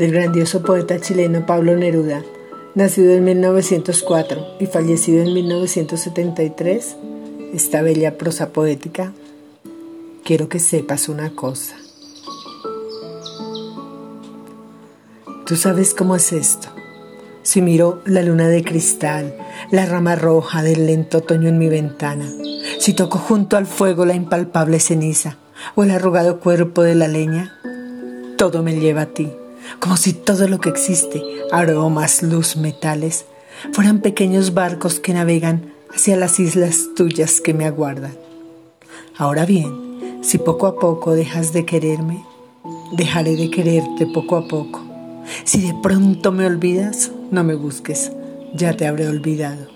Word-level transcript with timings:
del 0.00 0.12
grandioso 0.12 0.62
poeta 0.62 0.98
chileno 0.98 1.44
Pablo 1.44 1.76
Neruda, 1.76 2.24
nacido 2.74 3.12
en 3.12 3.22
1904 3.22 4.56
y 4.58 4.64
fallecido 4.64 5.22
en 5.22 5.34
1973, 5.34 6.96
esta 7.52 7.82
bella 7.82 8.16
prosa 8.16 8.48
poética, 8.48 9.12
quiero 10.24 10.48
que 10.48 10.58
sepas 10.58 11.10
una 11.10 11.34
cosa. 11.34 11.76
Tú 15.44 15.56
sabes 15.56 15.92
cómo 15.92 16.16
es 16.16 16.32
esto. 16.32 16.68
Si 17.42 17.60
miro 17.60 18.00
la 18.06 18.22
luna 18.22 18.48
de 18.48 18.64
cristal, 18.64 19.36
la 19.70 19.84
rama 19.84 20.16
roja 20.16 20.62
del 20.62 20.86
lento 20.86 21.18
otoño 21.18 21.50
en 21.50 21.58
mi 21.58 21.68
ventana, 21.68 22.24
si 22.78 22.94
toco 22.94 23.18
junto 23.18 23.58
al 23.58 23.66
fuego 23.66 24.06
la 24.06 24.14
impalpable 24.14 24.80
ceniza 24.80 25.36
o 25.74 25.82
el 25.82 25.90
arrugado 25.90 26.40
cuerpo 26.40 26.80
de 26.80 26.94
la 26.94 27.06
leña, 27.06 27.52
todo 28.38 28.62
me 28.62 28.80
lleva 28.80 29.02
a 29.02 29.06
ti, 29.06 29.30
como 29.78 29.96
si 29.96 30.12
todo 30.12 30.48
lo 30.48 30.60
que 30.60 30.68
existe, 30.68 31.22
aromas, 31.52 32.22
luz, 32.22 32.56
metales, 32.56 33.24
fueran 33.72 34.00
pequeños 34.00 34.54
barcos 34.54 35.00
que 35.00 35.14
navegan 35.14 35.72
hacia 35.94 36.16
las 36.16 36.38
islas 36.40 36.88
tuyas 36.96 37.40
que 37.40 37.54
me 37.54 37.66
aguardan. 37.66 38.16
Ahora 39.16 39.44
bien, 39.44 40.20
si 40.22 40.38
poco 40.38 40.66
a 40.66 40.78
poco 40.78 41.14
dejas 41.14 41.52
de 41.52 41.66
quererme, 41.66 42.24
dejaré 42.92 43.36
de 43.36 43.50
quererte 43.50 44.06
poco 44.06 44.36
a 44.36 44.48
poco. 44.48 44.80
Si 45.44 45.60
de 45.60 45.74
pronto 45.82 46.32
me 46.32 46.46
olvidas, 46.46 47.10
no 47.30 47.44
me 47.44 47.54
busques, 47.54 48.12
ya 48.54 48.76
te 48.76 48.86
habré 48.86 49.08
olvidado. 49.08 49.68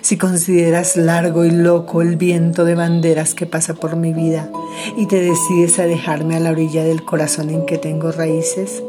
Si 0.00 0.16
consideras 0.16 0.96
largo 0.96 1.44
y 1.44 1.50
loco 1.50 2.02
el 2.02 2.16
viento 2.16 2.64
de 2.64 2.74
banderas 2.74 3.34
que 3.34 3.46
pasa 3.46 3.74
por 3.74 3.96
mi 3.96 4.12
vida 4.12 4.50
y 4.96 5.06
te 5.06 5.20
decides 5.20 5.78
a 5.78 5.86
dejarme 5.86 6.36
a 6.36 6.40
la 6.40 6.50
orilla 6.50 6.84
del 6.84 7.04
corazón 7.04 7.50
en 7.50 7.66
que 7.66 7.78
tengo 7.78 8.12
raíces, 8.12 8.82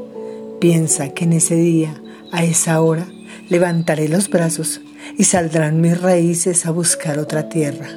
piensa 0.63 1.09
que 1.09 1.25
en 1.25 1.33
ese 1.33 1.57
día, 1.57 2.01
a 2.31 2.45
esa 2.45 2.79
hora, 2.79 3.05
levantaré 3.49 4.07
los 4.07 4.29
brazos 4.29 4.79
y 5.17 5.25
saldrán 5.25 5.81
mis 5.81 6.01
raíces 6.01 6.65
a 6.65 6.71
buscar 6.71 7.19
otra 7.19 7.49
tierra. 7.49 7.89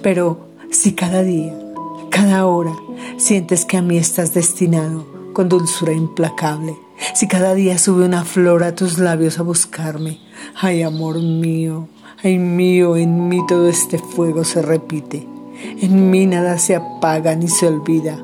Pero 0.00 0.50
si 0.70 0.92
cada 0.92 1.24
día, 1.24 1.52
cada 2.12 2.46
hora, 2.46 2.70
sientes 3.16 3.64
que 3.64 3.76
a 3.76 3.82
mí 3.82 3.96
estás 3.96 4.32
destinado 4.34 5.32
con 5.32 5.48
dulzura 5.48 5.92
implacable, 5.92 6.76
si 7.12 7.26
cada 7.26 7.54
día 7.54 7.76
sube 7.76 8.04
una 8.04 8.24
flor 8.24 8.62
a 8.62 8.76
tus 8.76 8.98
labios 8.98 9.40
a 9.40 9.42
buscarme, 9.42 10.20
ay 10.54 10.82
amor 10.82 11.20
mío, 11.20 11.88
ay 12.22 12.38
mío, 12.38 12.94
en 12.96 13.26
mí 13.26 13.44
todo 13.48 13.68
este 13.68 13.98
fuego 13.98 14.44
se 14.44 14.62
repite, 14.62 15.26
en 15.80 16.08
mí 16.08 16.24
nada 16.26 16.56
se 16.56 16.76
apaga 16.76 17.34
ni 17.34 17.48
se 17.48 17.66
olvida, 17.66 18.16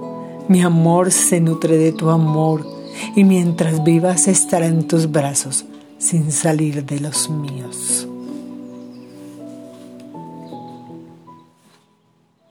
mi 0.46 0.62
amor 0.62 1.10
se 1.10 1.40
nutre 1.40 1.78
de 1.78 1.90
tu 1.90 2.10
amor, 2.10 2.78
y 3.16 3.24
mientras 3.24 3.82
vivas 3.84 4.28
estará 4.28 4.66
en 4.66 4.86
tus 4.86 5.10
brazos 5.10 5.64
sin 5.98 6.32
salir 6.32 6.84
de 6.84 7.00
los 7.00 7.28
míos. 7.28 7.99